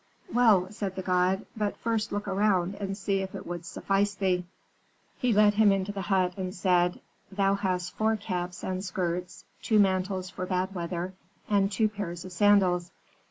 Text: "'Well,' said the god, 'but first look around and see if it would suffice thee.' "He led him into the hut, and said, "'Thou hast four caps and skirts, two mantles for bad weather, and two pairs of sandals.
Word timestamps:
"'Well,' 0.33 0.71
said 0.71 0.95
the 0.95 1.03
god, 1.03 1.45
'but 1.55 1.77
first 1.77 2.11
look 2.11 2.27
around 2.27 2.73
and 2.73 2.97
see 2.97 3.19
if 3.21 3.35
it 3.35 3.45
would 3.45 3.67
suffice 3.67 4.15
thee.' 4.15 4.45
"He 5.19 5.31
led 5.31 5.53
him 5.53 5.71
into 5.71 5.91
the 5.91 6.01
hut, 6.01 6.33
and 6.37 6.55
said, 6.55 6.99
"'Thou 7.31 7.53
hast 7.53 7.93
four 7.93 8.15
caps 8.15 8.63
and 8.63 8.83
skirts, 8.83 9.45
two 9.61 9.77
mantles 9.77 10.31
for 10.31 10.47
bad 10.47 10.73
weather, 10.73 11.13
and 11.47 11.71
two 11.71 11.87
pairs 11.87 12.25
of 12.25 12.31
sandals. 12.31 12.89